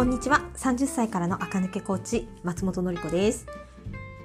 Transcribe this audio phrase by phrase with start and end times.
[0.00, 0.40] こんにちは。
[0.56, 3.44] 30歳からの赤抜けコーチ松本の子です。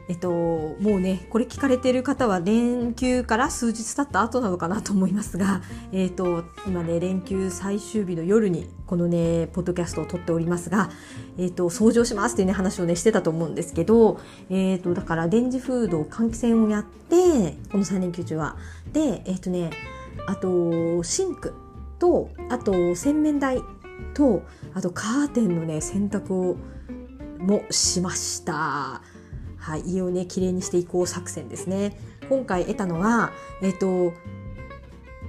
[0.08, 5.62] えっともうねこれ聞かれてる方は連休から数日経った後なのかなと思いますが
[5.92, 10.92] えっと今ね連休最終日の夜にこのねポッドキャストを撮っておりますが
[11.38, 18.56] えっと掃除をしますっていうね話をねしてたと思うんですけどえっとだから電磁フード換気扇をやってこの3連休中は。
[18.94, 19.72] でえっとね
[20.26, 21.54] あとシンク
[22.00, 23.62] とあと洗面台
[24.14, 26.58] とあとカーテンのね洗濯を
[27.40, 29.02] もしました。
[29.58, 32.00] はい、家をね綺麗にしていこう作戦ですね。
[32.30, 34.14] 今回得たのがえっ、と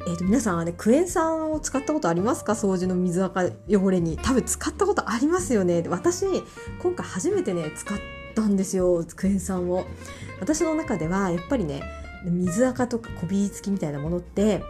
[0.07, 2.53] えー、と皆さんはねクエン酸を使ったことありますか？
[2.53, 6.27] 掃除の水垢汚れに多分使ったことありますよね私
[6.81, 7.99] 今回初めてね使っ
[8.35, 9.85] たんですよクエン酸を
[10.39, 11.83] 私の中ではやっぱりね
[12.25, 14.63] 水垢とかこびりつきみたいなものって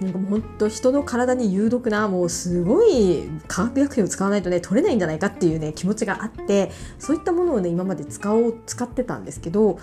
[0.00, 9.78] なんかもう本当人の体に有毒なもうすごい化学薬品を使わないとね取れないんじゃないかっていうね気持ちがあってそういったものをね今まで使おう使ってたんですけど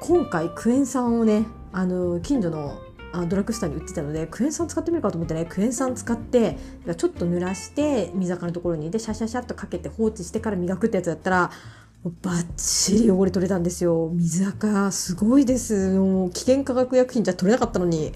[0.00, 2.78] 今回クエン酸をねあの近所の
[3.12, 6.56] あドラッグストアに売ってたのでクエン酸使ってみるかと思ってねクエン酸使って
[6.96, 11.50] ちょっと濡らして水垢のところにでシャシャシャっとかけて放置してから磨くってやつだったら
[12.22, 14.10] バッチリ汚れ取れたんですよ。
[14.12, 15.96] 水垢すごいです。
[15.98, 18.12] もう危険化学薬品じゃ取れなかったのに。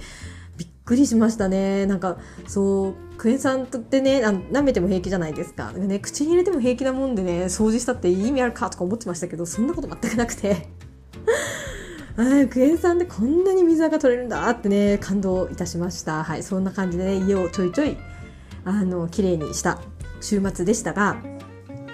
[0.88, 1.84] くりしましたね。
[1.84, 5.70] なんかそうクエン酸ってねあ舐めても平気じゃないですか。
[5.72, 10.66] ね口に入れても平気なもんでね掃除したって意味あるかとか思ってましたけどそんなこと全くなくて。
[12.16, 16.24] あクエン酸でこんなに水垢取れるんだってね感動いたしました。
[16.24, 17.98] はいそんな感じでね家をちょいちょい
[18.64, 19.78] あの綺麗にした
[20.22, 21.18] 週末でしたが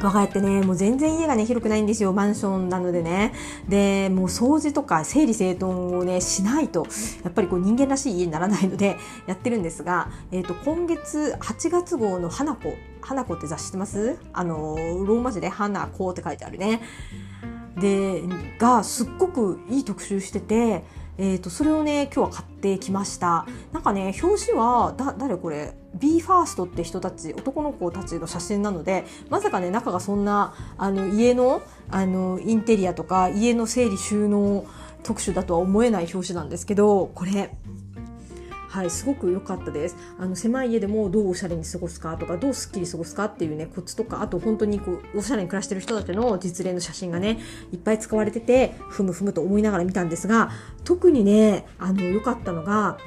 [0.05, 2.13] 我が家ってね、もう全然家がね、広くないんですよ。
[2.13, 3.33] マンションなのでね。
[3.69, 6.87] で、もう掃除とか整理整頓をね、しないと、
[7.25, 14.19] やっぱりこう人間らしい家にならないので、 やってるんですが、えっ、ー、と、今月8月号の花子、花子って雑誌知ってます？
[14.35, 16.83] あの、ローマ字で花子って書いてあるね。
[17.79, 18.23] で、
[18.59, 20.85] がすっごくいい特集してて、
[21.17, 23.47] えーと、それをね今日は買ってきました。
[23.73, 34.67] なんかね表紙は誰これ？BE:FIRST って人たち男の子たちの写真なのでまさかね中がそんなあの家のあのインテリアとか家の整理収納
[35.05, 37.55] 特集だとは思えない表紙なんですけどこれ
[38.75, 39.97] はい、すごく良かったです。
[40.19, 47.39] あの狭い家でもどうおしゃれに過ごすかとか、どうすっきり過ごすかっていうね、コツとか、あと本当にこう、おしゃれに暮らしてる人たちの実例の写真がね、
[47.73, 50.51] いっぱい使われてて、ふむふむと思いながら見たんですが、
[50.83, 52.99] 特にね、あの、良かったのが、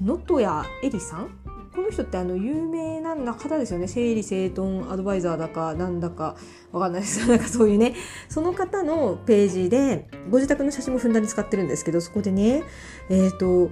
[0.00, 1.30] 能登谷絵里さん？
[1.74, 3.88] この人ってあの有名な方ですよね。
[3.88, 6.36] 整理整頓アドバイザーだかなんだか
[6.70, 7.26] わかんないです。
[7.28, 7.94] なんかそういうね
[8.28, 12.62] その方のページでご自宅の写真もふんだんに使ってるんですけどそこでね
[13.08, 13.70] えっ、ー、と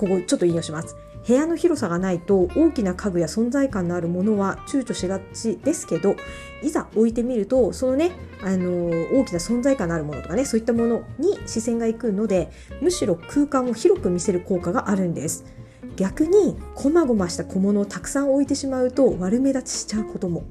[0.00, 0.96] ここちょっと引用します。
[1.28, 6.16] 部屋の広さがないと大きな家具や存在感のあるものは躊躇しがちですけど
[6.62, 8.12] いざ置いてみるとそのね
[8.42, 8.88] あの
[9.20, 12.50] 大きな存在感のあるものとかねそういったものに視線がいくので
[12.80, 15.44] むしろ空間を広く見せる効果があるんです。
[15.96, 20.44] 逆にこまごました小物をたくさん置いてしまうと悪目立ちしちゃうことも。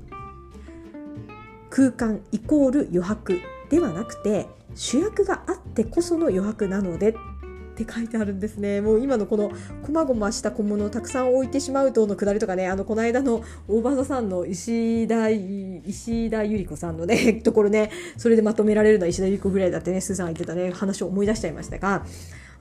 [1.71, 4.45] 空間イコール余白ではなくて
[4.75, 7.13] 主役があってこその余白なのでっ
[7.84, 9.51] って書いてあるんですねもう今のこの
[9.81, 22.06] こまごました小物をたくさん置いてしまうとのくだりとかねあのこの間の大場さんの石田石田ゆり子さんのね ところねそれでまとめられるのは石田ゆり子ぐらいだってねスーさんが言ってたね話を思い出しちゃいましたが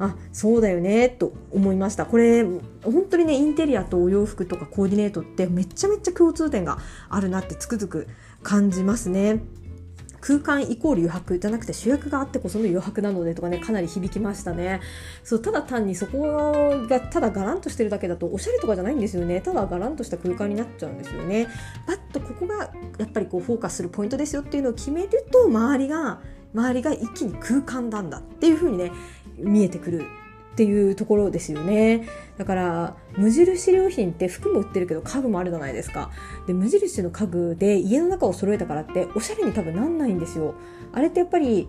[0.00, 2.62] あそうだよねと思いましたこれ本
[3.10, 6.78] 当にねインテリアとお洋服とかコーディネートってめちゃめちゃ共通点が
[7.08, 8.06] あるなってつくづく
[8.44, 9.40] 感じますね。
[10.20, 14.80] 空間イコール余白じゃなくて主役があってこその余白なのでとかねかなり響きましたね。
[15.24, 19.40] そうただ単にそこがただガランとしてるだけだとおしゃれとかじゃないんですよね。
[19.40, 21.48] ただガランとした空間になっちゃうんですよね。
[21.86, 26.20] パッとここがやっぱりこうフォーカスするポイントですよっていうのを決めると周りが
[26.54, 28.92] 周りが一気に空間なんだっていう風にね
[29.38, 30.04] 見えてくる
[30.58, 32.08] っていうところですよね。
[32.36, 36.10] だから無印良品って服も売ってるけど家具もあるじゃないですか。
[36.48, 40.54] で無印の家具で家の中を揃えたからっておしゃれに多分なんないんですよ。
[40.92, 41.68] あれってやっぱり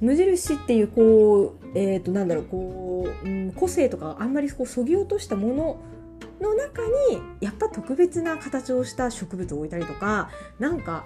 [0.00, 5.80] 無印っていうこうえっ、ー、となんだろうこう、うん、個性とかあんまりこうそぎ落としたもの
[6.40, 10.30] の中にやっぱ特別な形をした植物を置いたりとか
[10.60, 11.04] なんか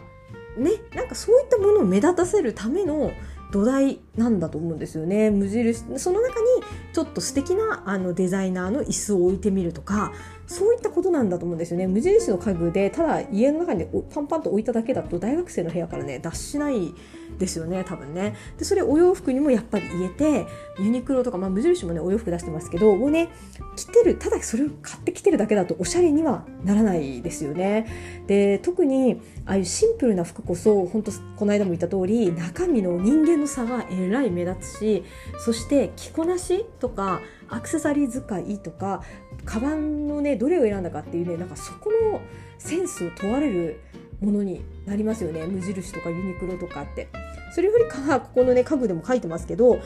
[0.59, 3.13] ねなんかそういったものを目立たせるための
[3.55, 5.31] 土台なんだと思うんですよね。
[5.31, 5.85] 無印。
[5.97, 6.47] その中に
[6.93, 10.13] ちょっと素敵なあのデザイナーの椅子を置いてみるとか
[10.47, 11.87] そういったことなんだと思うんですよね。
[11.87, 16.95] 無印の家具でただ家の中にパンパンと置いただけだと大学生の部屋からね脱しない
[17.39, 18.35] ですよね多分ね。
[18.59, 20.47] でそれお洋服にもやっぱり言えて
[20.79, 23.29] ユニクロとか、まあ、無印もねお洋服出してますけどもうね
[23.77, 27.87] 着てるただそれを買ってきてるだけだとおしゃれにはならないですよね。
[28.27, 35.05] で特にああいうシンプルな服こそ本当この間も言った通り中身の人間の差がえらい目立つし
[35.39, 39.03] そして着こなしとかアクセサリー使いとか
[39.45, 42.21] カバンのねどれを選んだかっていうねなんかそこの
[42.59, 43.81] センスを問われる
[44.21, 47.09] ものになりますよね無印とかユニクロとかって。
[47.55, 49.79] それよりかはここのね家具でも書いてますけど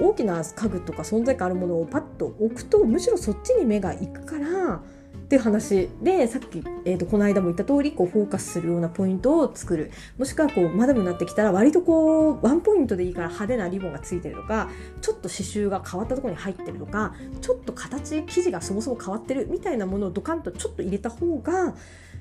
[0.00, 4.82] 大きな家具とか存在感あるものをパッと置くとむしろそっちに目がいくから
[5.30, 9.92] っていう話でさっき、えーと、この間も言った通りこうフォーカスするようなポイントを作る。
[10.18, 14.68] もしくはこうマダムになってきたら割とこうワンポイントでいいから派手なリボンがついてるとか
[15.00, 21.76] ちょっと刺繍が変わったところに入ってるとかちょっと形生地がそもそも変わってるみたいなものをドカンとちょっと入れた方が、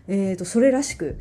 [0.08, 1.18] えーとそれらしく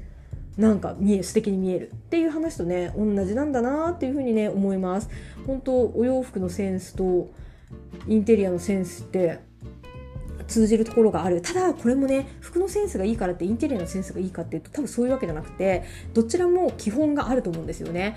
[0.58, 1.88] なんか見え素敵に見える。
[1.88, 5.08] っていう話とね同じなんだなっていうふうにね思います。
[5.46, 7.31] 本当お洋服のセンスと
[8.06, 9.48] インテリアのセンスって
[10.49, 15.85] 通じるところがあるただこれもね服のセンスがいいからってインテリアのセンスがいいかっていうと多分そういうわけじゃなくて
[16.15, 18.17] どちらも基本があると思うんですよね。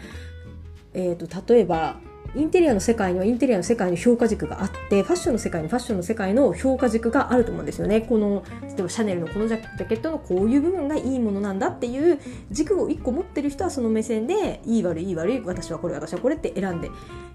[0.94, 2.00] えーと、例えば
[2.33, 8.01] インテリアの世界にはインテリアの世界の評価軸があってファッションの世界にファッションの世界の評価軸があると思うんですよね。
[8.01, 12.19] この例えばシャネルのこのジャケットのこういう部分がいいものなんだっていう
[12.50, 16.89] 軸を1個持ってる人はその目線でいい悪いいい悪い私はこれ私はこれって選んで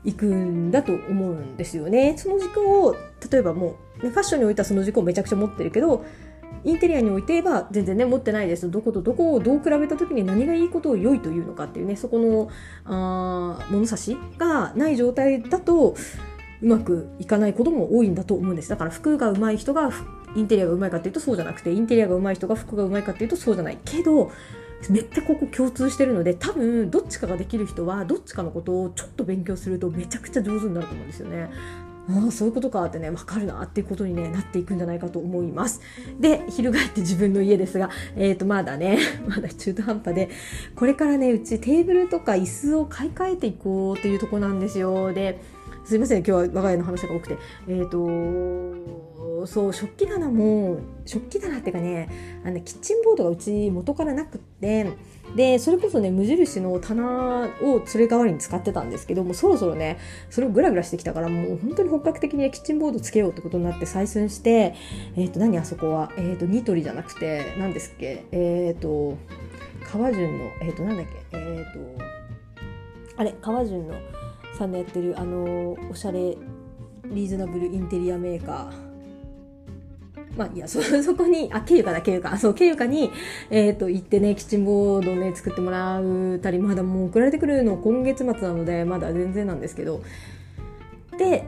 [0.05, 2.15] いくんだと思うんですよね。
[2.17, 2.97] その軸を
[3.31, 6.05] 例えばもうファッションにおいてはその軸をめちゃくちゃ持ってるけど
[6.67, 8.69] インテリアにおいては全然ね持ってないです。
[8.69, 12.51] どことどこをどう比べた時に何がいいことを良いというのかっていうねそこの
[12.85, 15.95] あ物差しがない状態だと
[16.61, 18.69] うまくいかないことも多いんだと思うんです。
[18.69, 19.93] だから服が上手い人が
[20.35, 23.79] インテリアが上手いかっていうとそうじゃなくてインテリアが上手い人が服が上手いかっていうとそうじゃない。
[23.85, 24.33] けど
[24.91, 31.49] めっちゃここ共通してるので多分どっちかができる人はどっちかのことをちょっと勉強するとめちゃくちゃ上手になると思うんですよね。
[32.09, 35.81] ああそういうことかってね分かるなっていうことに、ね、なっていくんじゃないかと思います。
[36.21, 40.31] で翻って自分の家ですが、えー、とまだね まだ中途半端で
[40.75, 45.13] これからねうちテーブルとか椅子を買い替えていこうっていうとこなんですよ。
[45.13, 45.41] で
[45.85, 47.39] すいません今日は我が家の話が多くて。
[47.69, 52.09] えっ、ー、とそう食器棚も食器棚っていうかね
[52.45, 54.91] あのキッチンボードがうち元からなくって
[55.35, 59.99] でそれこそね無印の棚をそれ代わりに使ってたんですけどもそろそろね
[60.31, 64.75] それをグラグラしてきたからもう本当に本格的にキッチンボードつけようってことになって採寸して
[65.17, 66.11] えっ、ー、と何あそこは？
[66.17, 68.25] えっ、ー、とニトリじゃなくて何ですっけ？
[68.33, 69.19] えっ、ー、と
[69.91, 71.37] 川順のえっ、となんだっけ？
[71.37, 72.05] えっ、と
[73.17, 73.95] あれ川順の
[74.57, 76.37] さんのやってるあのおしゃれ
[77.05, 78.86] リーズナブルインテリアメーカー。
[80.37, 80.81] まあいや、そ、
[81.17, 82.37] こに、あ、ケユカだ、ケユカ。
[82.39, 83.11] そう、ケユカに、
[83.51, 90.03] えっ、ー、と、行ってね、キッチンボードをね、作ってもらうたり、まだもう送られてくるの今月末なので、まだ全然なんですけど。
[91.19, 91.45] で、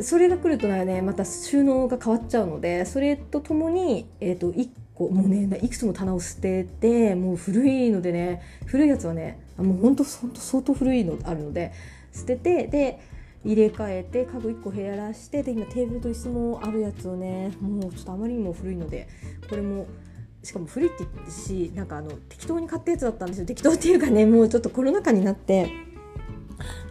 [0.00, 11.72] それが来るとね、また収納が変わっちゃうので、それとともに、えっ、ー、と、1個、もうね、いくつも棚を捨てて、もう古いのでね、古いやつはね、もうほんと、ほんと相当古いのあるので、
[12.12, 13.00] 捨てて、で、
[13.44, 19.08] 入れ替えて家具1個減らしてで今テーブルと椅子もあるやつをねもうちょっとあまりにも古いので
[19.48, 19.86] これも
[20.42, 23.46] しかも古いって言ってしなんかあの適当に買ったやつだったんですよ。
[23.46, 25.70] 適当っていうかねもうちょっとコロナ禍になって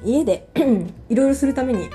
[0.03, 0.49] 家で
[1.09, 1.89] いろいろするために。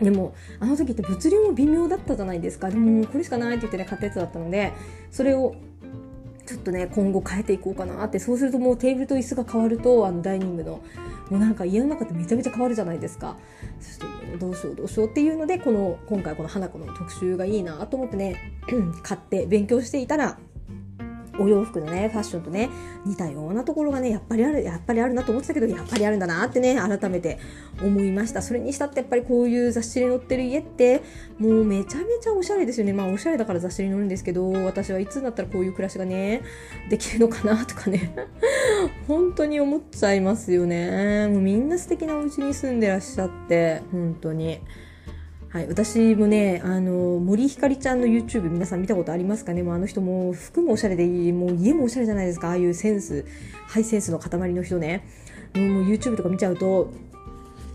[0.00, 2.70] でもあの時って物流も微妙だったじゃないですか。
[2.70, 4.72] でもこれしかないって言ってね買ったやつだったので
[5.10, 5.56] それを
[6.48, 8.18] ちょっとね今後変えていこうかなって。
[8.18, 10.80] そうするともうテーブルと椅子が変わるとあのダイニングの
[11.28, 13.36] もうなんか家の中ってめちゃめちゃ変わるじゃないですか。
[13.80, 14.06] そして
[14.38, 18.54] どうしようどうしようっていうのでこの今回この花子の特集がいいなと思ってね
[19.02, 20.38] 買って勉強していたら
[21.38, 22.68] お洋服のね、ファッションとね、
[23.04, 27.38] 似たようなところがね、やっぱりある、やっぱりあるなと思ってたけど、やっぱりあるんだなってね、改めて
[27.82, 28.42] 思いました。
[28.42, 31.02] それにしたってやっぱりこういう雑誌に載ってる家って、
[31.38, 32.92] もうめちゃめちゃおしゃれですよね。
[32.92, 36.42] まあおしゃれだから雑誌に載るんですけど、私はいつになったらこういう暮らしがね、
[36.90, 38.14] できるのかなとかね、
[39.06, 41.28] 本当に思っちゃいますよね。
[41.28, 44.60] もうみんな素敵なお家に住んでらっしゃって、本当に。
[45.50, 49.62] はい、私もね、あの、森ひかりちゃんの YouTube 皆さん見たことありますかね？
[49.62, 52.48] もうあの人も服もおしゃれでいい、もう家もおしゃれじゃないですか？
[52.48, 53.24] ああいうセンス、
[53.66, 55.06] ハイセンスの塊の人ね。
[55.54, 56.92] もう YouTube とか見ちゃうと、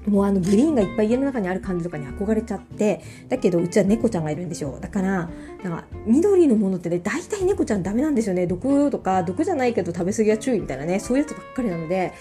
[0.06, 4.77] もうあのグリーンがいっぱい家の中にある感じとかに憧れちゃって、だけどうちは猫ちゃんがいるんでしょ。
[4.80, 5.32] だから、
[5.63, 8.46] なんか緑のものってね、大体猫ちゃんダメなんですよね。
[8.46, 12.13] 毒とか、毒じゃないけど食べ過ぎは注意みたいなね、そういうやつばっかりなので、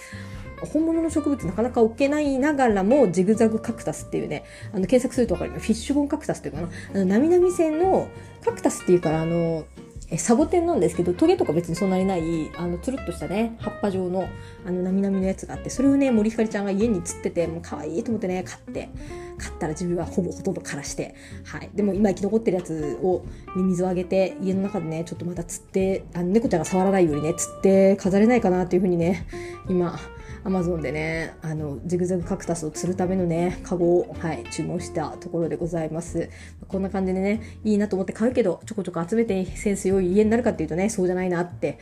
[0.66, 6.68] 本物の植物なかなか置けないながらもジグザグカクタスっていうねあの検索すると分かるフィッシュボンカクタスっていうかな。
[6.94, 8.08] あのなみなみ線の
[8.44, 9.64] カクタスっていうからあの
[10.12, 14.28] えサボテンなんですけどトゲとか別にそんなにないあのつるっとしたね葉っぱ状の
[14.66, 18.90] あのなみなみのやつがあってそれをね森ひかりちゃんが家に釣っててもう可愛いと思ってね買って
[19.38, 21.14] 買ったら自分はほぼほとんど枯らして
[21.44, 21.70] はい。
[21.74, 23.24] でも今生き残ってるやつを
[23.56, 29.26] に水をあげて家の中でねちょっとまた釣ってあの猫ちゃんが触らないようにね釣って飾れないかなっていうふうにね
[29.70, 29.98] 今
[30.44, 36.30] アマゾンでね、あの、ジグザグカクタスを釣るためのね、カゴを、はい、注文したところでございます。
[36.66, 41.78] こんな感じでね、いいなと思って買うけど、ちょこちょこ集めてセンス良い家になるかっていうとね、そうじゃないなって、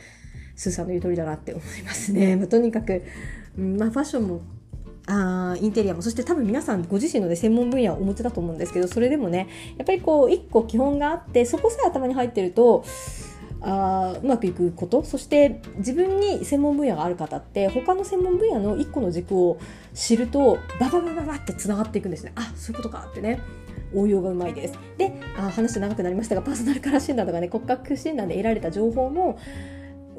[0.55, 2.35] スーさんの言う通りだなって思いますね。
[2.35, 3.03] まあ、とにかく、
[3.57, 4.41] うん、まあ、ファッションも
[5.07, 12.85] あインテリアもそして多分皆さんご自身の、ね、専門分野をお持ちだと思うんですけどそれでもねやっぱりこう一個基本があってそこさえ頭に入ってると
[13.61, 19.59] あうまくいくことそして自分に専門分野がある方って他の専門分野の1個の軸を
[19.93, 22.33] 知るとバババババってつながっていくんですね。
[22.35, 23.39] あそういうことかってね。
[23.93, 24.79] 応用がうまいです。
[24.97, 29.37] であ話長くなりましたがパーソナルカラー診断とかね骨格診断で得られた情報も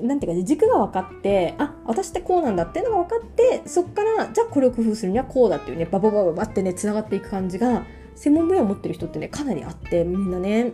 [0.00, 7.84] なんていうかね、軸が分かって、あ、私ってこうなんだっていうのが分かって、そっから、じゃあこれを工夫するにはこうだっていうね、バババババってね、繋がっていく感じが、
[8.14, 10.72] 専門分野を持ってる人ってね、かなりあって、みんなね、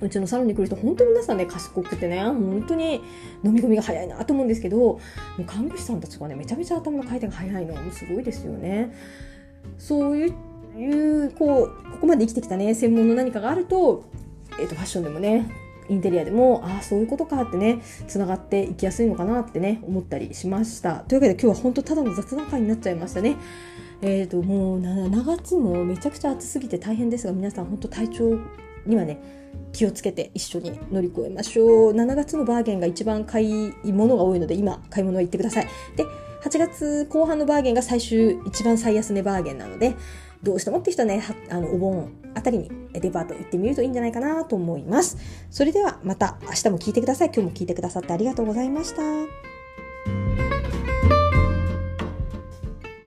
[0.00, 3.00] うちのサロンに来る人、本当に皆さんね、賢くてね、本当に
[3.44, 5.00] 飲み込みが早いなと思うんですけど、も
[5.38, 8.94] う看護師さんたちがね、めちゃめちゃ頭の回転が早いの、もうすごいですよね。
[9.76, 14.04] そういう、こう、ここまで生きてきたね、専門の何かがあると、
[14.60, 15.50] えっ、ー、と、ファッションでもね、
[15.88, 20.96] インテリアでも、ああ、そういうことかってね、つながっていきやすいのかなってね、思ったりしました。
[21.08, 23.36] というわけで今日は本当ただの雑談会になっちゃいましたね。
[24.02, 28.38] えっ、ー、と、もう7月もめちゃくちゃ暑すぎて大変ですが、皆さん本当体調
[28.86, 29.37] にはね、
[29.72, 31.92] 気をつけて一緒に乗り越えましょう。
[31.92, 35.68] 7月のバーゲンが一番買い物が多いので、今、買い物は行ってください。
[35.96, 36.04] で、
[36.42, 39.94] 8月後半のバーゲンが最終、一番最安値バーゲンなので、
[40.42, 45.16] どうしてもって人はね、あの、お盆あたりにデパート行ってみるといいんじゃないかなと思います。
[45.50, 47.28] それではまた明日も聞いてください。
[47.28, 49.37] 今日も聞いてくださってありがとうございました。